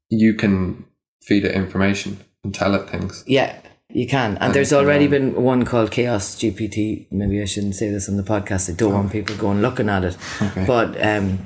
[0.09, 0.85] you can
[1.23, 3.23] feed it information and tell it things.
[3.27, 3.55] Yeah,
[3.89, 4.37] you can.
[4.39, 7.07] And there's already been one called Chaos GPT.
[7.11, 8.69] Maybe I shouldn't say this on the podcast.
[8.69, 10.17] I don't want people going looking at it.
[10.41, 10.65] Okay.
[10.65, 11.39] But um,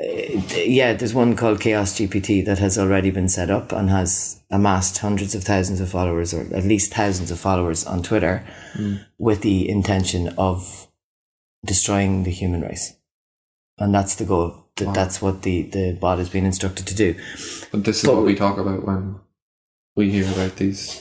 [0.00, 4.98] yeah, there's one called Chaos GPT that has already been set up and has amassed
[4.98, 8.44] hundreds of thousands of followers, or at least thousands of followers on Twitter,
[9.18, 10.86] with the intention of
[11.66, 12.94] destroying the human race.
[13.78, 14.66] And that's the goal.
[14.76, 17.14] That That's what the, the bot has been instructed to do.
[17.72, 19.16] But this is But what we- we talk about when
[19.96, 21.00] we hear about these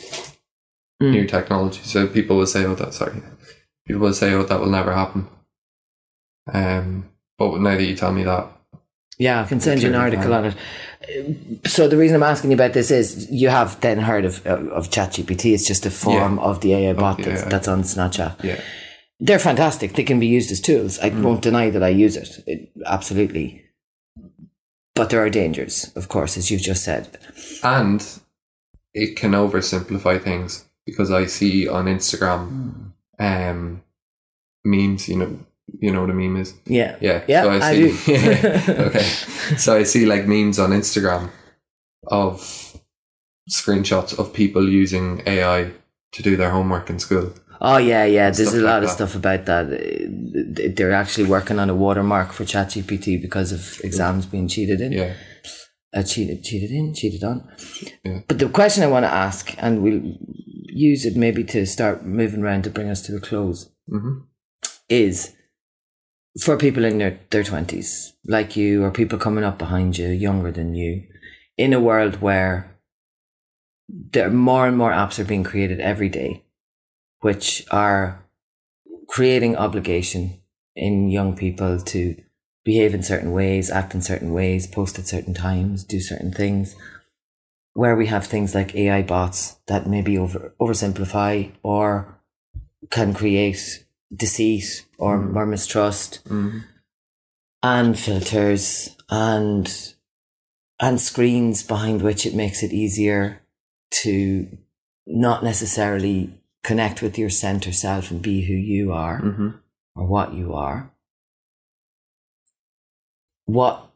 [1.00, 1.12] Mm.
[1.12, 1.86] new technologies.
[1.86, 3.22] So people will say, "Oh, that sorry,"
[3.86, 5.28] people will say, "Oh, that will never happen."
[6.52, 8.48] Um, but now that you tell me that,
[9.20, 10.56] Yeah, I can send you an article on it.
[11.68, 14.90] So the reason I'm asking you about this is you have then heard of of
[14.90, 15.54] ChatGPT.
[15.54, 18.44] It's just a form of the AI bot the that's, that's on Snapchat.
[18.44, 18.60] yeah,
[19.20, 19.94] They're fantastic.
[19.94, 21.00] They can be used as tools.
[21.00, 22.44] I won't deny that I use it.
[22.46, 23.64] It- absolutely.
[24.96, 27.18] But there are dangers, of course, as you've just said.
[27.64, 28.04] and
[28.94, 33.84] it can oversimplify things because I see on Instagram, um,
[34.66, 35.08] memes.
[35.08, 35.40] You know,
[35.80, 36.54] you know what a meme is.
[36.66, 36.96] Yeah.
[37.02, 37.82] Yeah, Yeah, so I I see.
[37.82, 37.98] do.
[38.14, 39.04] Yeah, okay,
[39.58, 41.30] so I see like memes on Instagram
[42.08, 42.42] of
[43.50, 45.72] screenshots of people using AI
[46.14, 47.34] to do their homework in school.
[47.60, 48.30] Oh yeah, yeah.
[48.30, 48.96] There's a lot like of that.
[48.96, 49.66] stuff about that.
[49.74, 54.92] Uh, They're actually working on a watermark for ChatGPT because of exams being cheated in.
[54.92, 55.14] Yeah,
[55.96, 57.50] uh, cheated, cheated in, cheated on.
[58.06, 58.20] Yeah.
[58.28, 60.02] But the question I want to ask, and we'll
[60.90, 64.20] use it maybe to start moving around to bring us to a close, hmm
[64.90, 65.34] is
[66.42, 70.52] for people in their, their 20s, like you, or people coming up behind you, younger
[70.52, 71.04] than you,
[71.58, 72.78] in a world where
[73.90, 76.44] there more and more apps are being created every day.
[77.22, 78.24] which are
[79.08, 80.42] creating obligation
[80.76, 82.16] in young people to
[82.64, 86.76] behave in certain ways, act in certain ways, post at certain times, do certain things.
[87.74, 92.20] Where we have things like AI bots that maybe over oversimplify or
[92.90, 95.36] can create deceit or, Mm.
[95.36, 96.64] or mistrust Mm.
[97.64, 99.94] and filters and
[100.80, 103.42] and screens behind which it makes it easier
[103.90, 104.48] to
[105.08, 109.50] not necessarily connect with your center self and be who you are hmm
[109.96, 110.92] or what you are.
[113.46, 113.90] What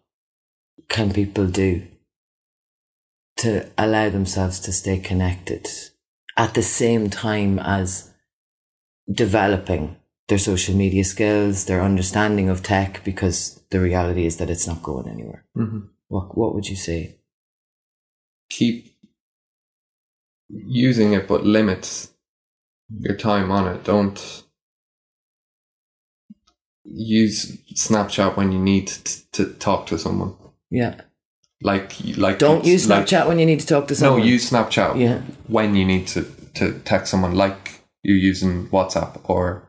[0.90, 1.88] can people do
[3.38, 5.68] to allow themselves to stay connected
[6.38, 8.12] at the same time as
[9.12, 9.98] developing
[10.32, 14.82] their social media skills, their understanding of tech, because the reality is that it's not
[14.82, 15.44] going anywhere.
[15.56, 17.00] hmm What what would you say?
[18.50, 18.78] Keep
[20.84, 22.08] using it, but limit
[23.08, 23.84] your time on it.
[23.84, 24.20] Don't
[26.86, 30.34] use Snapchat when you need t- to talk to someone.
[30.70, 30.96] Yeah.
[31.62, 34.20] Like, like Don't use like- Snapchat when you need to talk to someone.
[34.22, 35.22] No, use Snapchat Yeah.
[35.48, 36.22] when you need to,
[36.56, 39.64] to text someone, like you're using WhatsApp or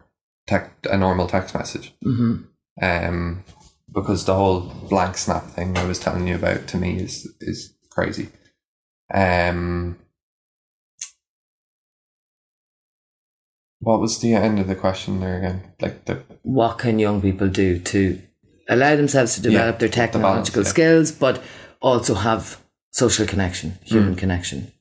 [0.47, 1.95] tech, a normal text message.
[2.03, 2.37] hmm
[2.81, 3.45] Um,
[3.93, 7.75] because the whole blank snap thing I was telling you about to me is is
[7.91, 8.29] crazy.
[9.13, 9.99] Um,
[13.81, 15.73] what was the end of the question there again?
[15.81, 18.21] Like the what can young people do to
[18.69, 20.69] allow themselves to develop their the balance, technological yeah.
[20.69, 21.43] skills, but
[21.81, 22.61] also have
[22.93, 23.85] social connection, Mm.
[23.89, 24.73] human connection?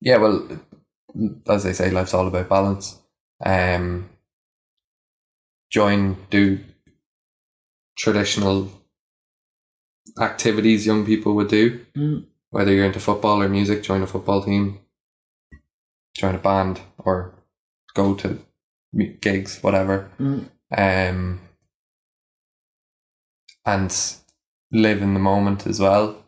[0.00, 0.48] yeah, well,
[1.48, 2.98] as they say, life's all about balance.
[3.44, 4.08] Um,
[5.72, 6.60] join do
[7.96, 8.70] traditional
[10.20, 11.84] activities young people would do.
[11.96, 12.26] Mm.
[12.50, 14.78] whether you're into football or music, join a football team,
[16.14, 17.32] join a band, or
[17.94, 18.38] go to
[19.22, 20.10] gigs, whatever.
[20.20, 20.48] Mm.
[20.76, 21.40] Um,
[23.64, 24.16] and
[24.70, 26.22] live in the moment as well.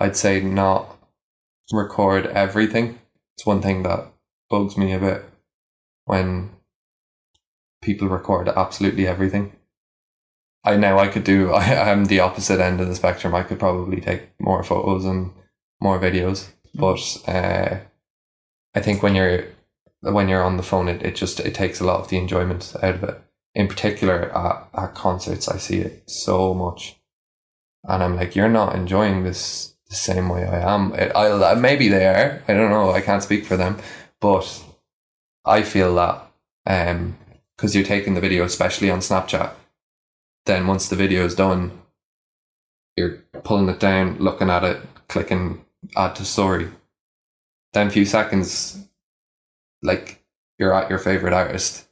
[0.00, 0.96] I'd say not
[1.70, 2.98] record everything.
[3.36, 4.06] It's one thing that
[4.48, 5.24] bugs me a bit
[6.06, 6.50] when
[7.82, 9.52] people record absolutely everything.
[10.64, 11.52] I know I could do.
[11.52, 13.34] I, I'm the opposite end of the spectrum.
[13.34, 15.32] I could probably take more photos and
[15.80, 17.78] more videos, but uh,
[18.74, 19.44] I think when you're
[20.00, 22.74] when you're on the phone, it, it just it takes a lot of the enjoyment
[22.82, 23.20] out of it.
[23.54, 26.96] In particular, at, at concerts, I see it so much,
[27.84, 30.94] and I'm like, you're not enjoying this the same way I am.
[30.94, 32.42] It, I maybe they are.
[32.48, 32.92] I don't know.
[32.92, 33.78] I can't speak for them,
[34.20, 34.64] but
[35.44, 36.28] I feel that
[36.64, 37.16] um
[37.62, 39.52] because you're taking the video, especially on Snapchat.
[40.46, 41.80] Then once the video is done,
[42.96, 45.64] you're pulling it down, looking at it, clicking
[45.96, 46.72] add to story.
[47.72, 48.84] Then a few seconds,
[49.80, 50.24] like
[50.58, 51.86] you're at your favorite artist,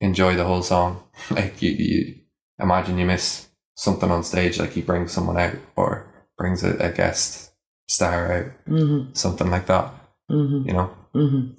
[0.00, 1.04] enjoy the whole song.
[1.30, 2.14] Like you, you
[2.58, 6.90] imagine you miss something on stage, like he brings someone out or brings a, a
[6.90, 7.52] guest
[7.86, 9.12] star out, Mm-hmm.
[9.12, 9.94] something like that.
[10.28, 10.66] Mm-hmm.
[10.68, 10.90] You know.
[11.14, 11.52] Mm-hmm.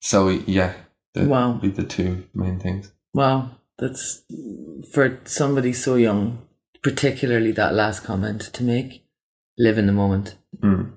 [0.00, 0.74] So yeah,
[1.22, 1.52] the, Wow.
[1.54, 2.92] be the two main things.
[3.14, 4.22] Wow, that's
[4.92, 6.46] for somebody so young,
[6.82, 9.04] particularly that last comment to make.
[9.58, 10.36] Live in the moment.
[10.60, 10.92] Mm.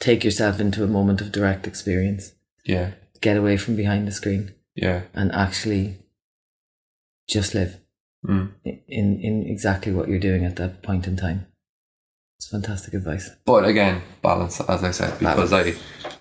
[0.00, 2.32] Take yourself into a moment of direct experience.
[2.64, 5.02] Yeah, Get away from behind the screen yeah.
[5.14, 5.98] and actually
[7.28, 7.80] just live
[8.26, 8.50] Mm.
[8.88, 11.46] in in exactly what you're doing at that point in time.
[12.38, 13.30] It's fantastic advice.
[13.44, 15.78] But again, balance, as I said, because Balance.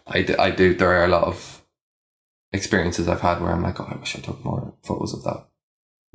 [0.08, 0.74] I, I, do, I do.
[0.76, 1.65] There are a lot of
[2.56, 5.48] experiences I've had where I'm like, oh, I wish I took more photos of that.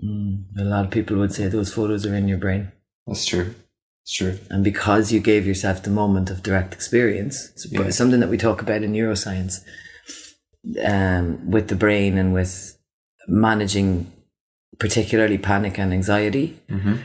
[0.04, 2.72] Mm, a lot of people would say those photos are in your brain.
[3.06, 3.54] That's true.
[4.02, 4.38] It's true.
[4.48, 7.90] And because you gave yourself the moment of direct experience, it's Yeah.
[7.90, 9.60] something that we talk about in neuroscience,
[10.84, 12.78] um, with the brain and with
[13.28, 14.10] managing
[14.78, 16.96] particularly panic and anxiety, Mm-hmm.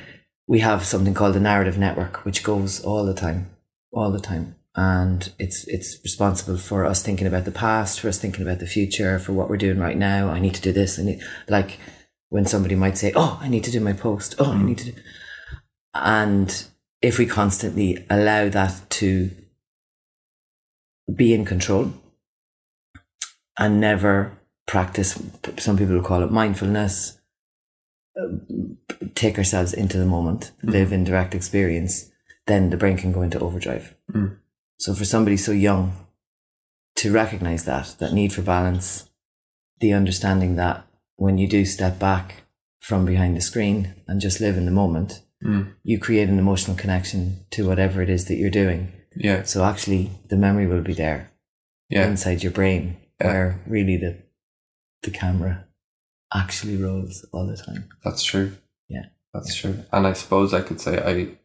[0.47, 3.49] we have something called the narrative network, which goes all the time,
[3.91, 4.55] all the time.
[4.76, 8.67] And it's it's responsible for us thinking about the past, for us thinking about the
[8.67, 10.30] future, for what we're doing right now.
[10.30, 10.99] I need to do this.
[10.99, 11.80] I need like
[12.30, 14.36] when somebody might say, "Oh, I need to do my post.
[14.38, 15.01] Oh, I need to." do
[15.93, 16.65] And
[17.01, 19.32] if we constantly allow that to
[21.13, 21.93] be in control
[23.57, 25.21] and never practice,
[25.57, 27.19] some people call it mindfulness,
[28.19, 28.28] uh,
[29.13, 32.11] take ourselves into the moment, live in direct experience,
[32.47, 33.95] then the brain can go into overdrive.
[34.11, 34.38] Mm.
[34.78, 35.93] So for somebody so young
[36.97, 39.09] to recognize that, that need for balance,
[39.80, 40.86] the understanding that
[41.17, 42.43] when you do step back
[42.82, 45.73] from behind the screen and just live in the moment, Mm.
[45.84, 48.93] you create an emotional connection to whatever it is that you're doing.
[49.15, 49.43] Yeah.
[49.43, 51.30] So actually the memory will be there
[51.89, 52.07] Yeah.
[52.07, 53.28] inside your brain Yeah.
[53.28, 54.23] where really the
[55.03, 55.65] the camera
[56.34, 57.89] actually rolls all the time.
[58.03, 58.53] That's true.
[58.88, 59.07] Yeah.
[59.34, 59.84] That's true.
[59.91, 61.36] And I suppose I could say I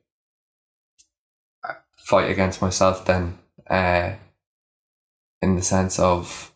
[2.10, 3.38] fight against myself then,
[3.68, 4.12] uh,
[5.42, 6.52] in the sense of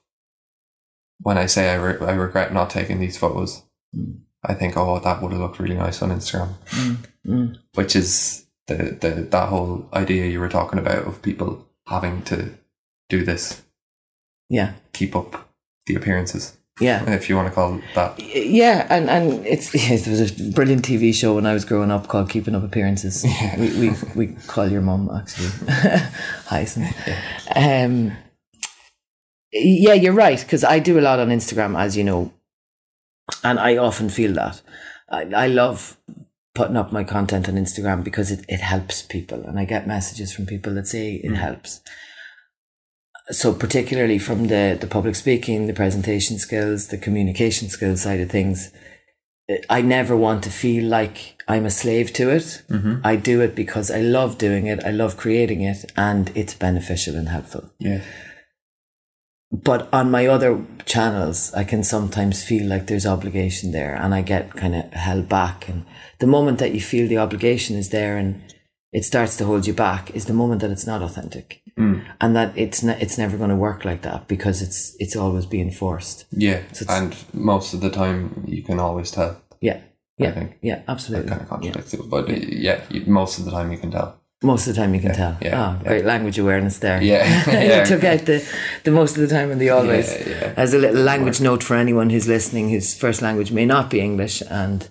[1.21, 3.63] when I say I, re- I regret not taking these photos,
[3.97, 4.23] Mm.
[4.47, 6.97] I think, oh, that would have looked really nice on Instagram, Mm,
[7.27, 7.59] mm.
[7.75, 11.51] which is the, the that whole idea you were talking about of people
[11.87, 12.37] having to
[13.09, 13.63] do this,
[14.51, 15.49] Yeah, keep up
[15.87, 17.09] the appearances, yeah.
[17.11, 18.19] if you want to call it that.
[18.19, 21.91] Yeah, and, and it's yeah, there was a brilliant TV show when I was growing
[21.91, 23.25] up called Keeping Up Appearances.
[23.59, 25.51] We, we we call your mum actually
[26.47, 26.97] Hyacinth.
[27.55, 28.17] Um,
[29.53, 32.33] yeah, you're right because I do a lot on Instagram, as you know,
[33.45, 34.61] and I often feel that
[35.09, 35.97] I, I love
[36.55, 40.33] putting up my content on Instagram because it, it helps people, and I get messages
[40.33, 41.81] from people that say it helps.
[43.31, 48.31] So particularly from the the public speaking, the presentation skills, the communication skills side of
[48.31, 48.71] things,
[49.69, 52.63] I never want to feel like I'm a slave to it.
[52.71, 53.01] Mm-hmm.
[53.05, 54.83] I do it because I love doing it.
[54.85, 57.71] I love creating it and it's beneficial and helpful.
[57.79, 58.01] Yeah.
[59.53, 64.23] But on my other channels, I can sometimes feel like there's obligation there and I
[64.23, 65.69] get kind of held back.
[65.69, 65.85] And
[66.19, 68.43] the moment that you feel the obligation is there and
[68.95, 71.61] it starts to hold you back is the moment that it's not authentic.
[71.77, 72.05] Mm.
[72.21, 75.45] And that it's ne- it's never going to work like that because it's it's always
[75.45, 76.25] being forced.
[76.31, 76.63] Yeah.
[76.73, 79.41] So and most of the time, you can always tell.
[79.61, 79.81] Yeah,
[80.17, 81.31] yeah, I think yeah, That absolutely.
[81.31, 84.21] kind of contradicts it, but yeah, you, most of the time you can tell.
[84.43, 85.37] Most of the time you can tell.
[85.41, 85.89] yeah, oh, yeah.
[85.89, 87.03] great language awareness there.
[87.03, 87.81] Yeah, yeah.
[87.81, 88.47] you took out the,
[88.85, 90.13] the most of the time and the always.
[90.13, 90.55] Yeah, yeah.
[90.57, 94.01] As a little language note for anyone who's listening whose first language may not be
[94.01, 94.89] English and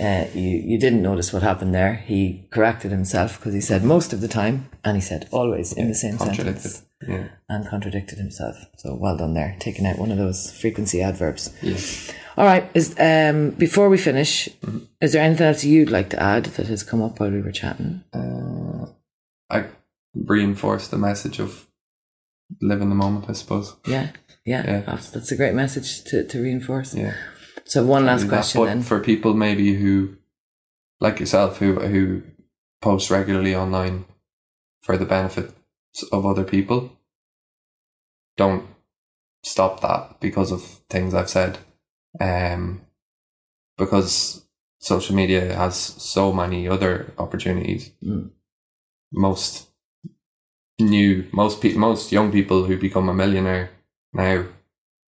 [0.00, 1.94] uh, you, you didn't notice what happened there.
[1.94, 5.88] He corrected himself because he said most of the time and he said always in
[5.88, 7.28] the same sentence Yeah.
[7.48, 8.56] and contradicted himself.
[8.76, 11.50] So well done there, taking out one of those frequency adverbs.
[11.62, 11.78] Yeah.
[12.36, 12.70] All right.
[12.74, 14.78] Is um before we finish, Mm-hmm.
[15.00, 17.52] is there anything else you'd like to add that has come up while we were
[17.52, 18.04] chatting?
[18.12, 18.86] Uh,
[19.50, 19.64] I
[20.14, 21.66] reinforce the message of
[22.60, 23.74] live in the moment, I suppose.
[23.86, 24.10] Yeah,
[24.44, 24.80] yeah, Yeah.
[24.80, 26.94] That's, that's a great message to, to reinforce.
[26.94, 27.14] Yeah.
[27.70, 28.28] So one last that.
[28.30, 28.82] question then.
[28.82, 30.16] for people maybe who,
[30.98, 32.22] like yourself, who who
[32.82, 34.06] post regularly online
[34.82, 35.52] for the benefit
[36.10, 36.90] of other people,
[38.36, 38.66] don't
[39.44, 41.58] stop that because of things I've said.
[42.20, 42.80] Um,
[43.78, 44.44] because
[44.80, 47.92] social media has so many other opportunities.
[48.02, 48.30] Mm.
[49.12, 49.68] Most
[50.80, 53.70] new, most pe- most young people who become a millionaire
[54.12, 54.46] now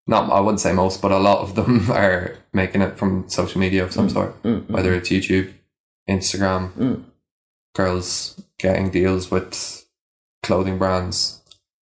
[0.08, 3.60] not I wouldn't say most, but a lot of them are making it from social
[3.60, 5.54] media of some sort, Mm, mm, whether it's YouTube,
[6.10, 7.04] Instagram, mm.
[7.76, 9.86] girls getting deals with
[10.44, 11.42] clothing brands,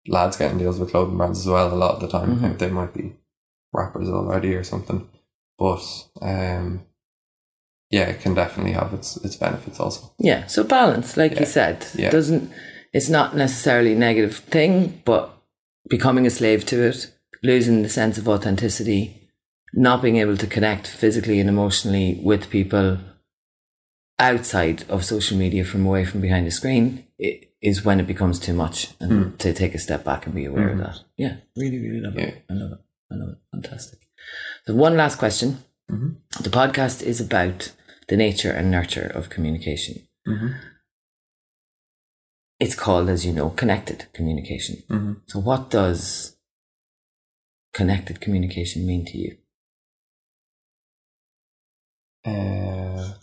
[0.08, 1.74] lads getting deals with clothing brands as well.
[1.74, 3.16] A lot of the time, I think they might be
[3.74, 5.08] rappers already or something,
[5.58, 5.84] but
[6.22, 6.84] um,
[7.90, 10.12] yeah, it can definitely have its its benefits also.
[10.20, 10.48] Yeah.
[10.48, 11.40] So balance, like Yeah.
[11.42, 12.10] you said, Yeah.
[12.10, 12.52] doesn't.
[12.94, 15.30] It's not necessarily a negative thing, but
[15.90, 17.12] becoming a slave to it,
[17.44, 19.30] losing the sense of authenticity,
[19.74, 23.00] not being able to connect physically and emotionally with people
[24.20, 27.06] outside of social media from away from behind the screen
[27.62, 30.70] is when it becomes too much and to take a step back and be aware
[30.70, 31.00] of that.
[31.18, 32.26] Yeah, really, really love Yeah.
[32.28, 32.46] it.
[32.50, 32.80] I love it.
[33.12, 33.38] I love it.
[33.52, 34.00] Fantastic.
[34.66, 35.60] So one last question.
[35.92, 36.18] Mhm.
[36.42, 37.72] The podcast is about
[38.08, 40.08] the nature and nurture of communication.
[40.28, 40.56] Mhm.
[42.60, 44.78] It's called, as you know, connected communication.
[44.90, 45.22] Mhm.
[45.28, 46.37] So what does
[47.78, 49.38] connected communication mean to you?
[52.26, 53.14] Uh,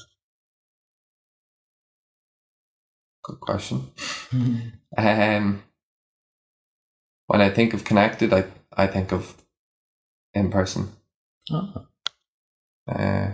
[3.25, 3.91] good question.
[4.97, 5.65] Um,
[7.27, 9.35] when I think of connected, I I think of
[10.35, 10.93] in person.
[11.51, 11.87] Oh.
[12.87, 13.31] Uh,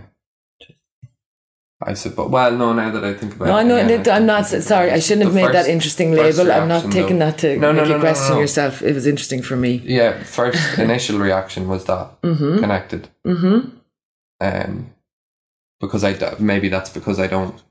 [1.82, 2.28] I suppose.
[2.30, 2.72] Well, no.
[2.74, 3.94] Now that I think about No, it, know.
[3.94, 4.90] again, I'm not sorry.
[4.90, 6.52] I shouldn't have made that interesting label.
[6.52, 8.40] I'm not taking though- that to No, no, make no, you no, question no.
[8.40, 8.82] yourself.
[8.82, 9.80] It was interesting for me.
[9.84, 12.58] Yeah, first initial reaction was that Mm-hmm.
[12.58, 13.08] connected.
[13.26, 13.76] Mm-hmm.
[14.42, 14.94] Um,
[15.80, 17.62] because I maybe that's because I don't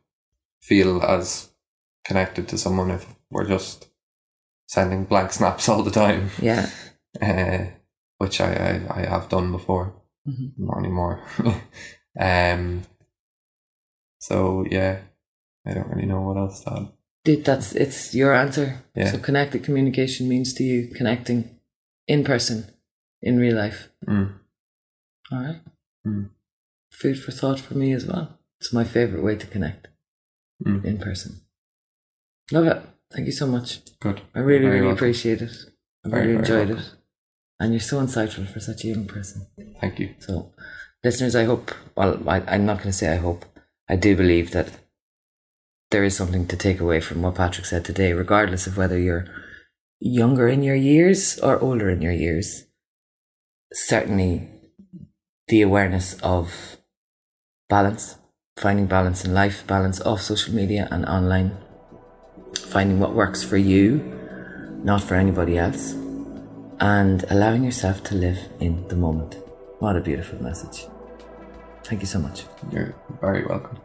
[0.64, 1.49] feel as
[2.05, 3.89] connected to someone if we're just
[4.68, 6.30] sending blank snaps all the time.
[6.41, 6.70] Yeah.
[7.22, 7.66] uh,
[8.18, 9.93] which I, I, I have done before,
[10.28, 10.51] Mhm.
[10.57, 11.22] not anymore.
[12.20, 12.82] um,
[14.20, 15.00] so yeah,
[15.66, 16.88] I don't really know what else to add.
[17.26, 18.84] Dude, that's it's your answer.
[18.96, 19.12] Yeah.
[19.12, 21.50] So connected communication means to you connecting
[22.08, 22.66] in person,
[23.22, 23.90] in real life.
[24.08, 24.34] Mm.
[25.32, 25.62] All right.
[26.08, 26.30] Mm.
[26.92, 28.40] Food for thought for me as well.
[28.60, 29.88] It's my favorite way to connect
[30.66, 30.84] Mm.
[30.84, 31.42] in person.
[32.52, 32.82] Love it.
[33.14, 33.80] Thank you so much.
[34.02, 34.22] Good.
[34.36, 34.98] I really, Very really welcome.
[34.98, 35.52] appreciate it.
[36.06, 36.92] I Very, really enjoyed it.
[37.60, 39.48] And you're so insightful for such a young person.
[39.82, 40.16] Thank you.
[40.20, 40.52] So,
[41.04, 43.46] listeners, I hope, well, I, I'm not going to say I hope,
[43.90, 44.70] I do believe that
[45.90, 49.26] there is something to take away from what Patrick said today, regardless of whether you're
[50.00, 52.66] younger in your years or older in your years.
[53.74, 54.50] Certainly,
[55.48, 56.78] the awareness of
[57.68, 58.18] balance,
[58.58, 61.58] finding balance in life, balance off social media and online,
[62.56, 63.98] finding what works for you,
[64.84, 65.94] not for anybody else,
[66.80, 69.38] and allowing yourself to live in the moment.
[69.80, 70.86] What a beautiful message.
[71.84, 72.44] Thank you so much.
[72.72, 73.80] You're very welcome.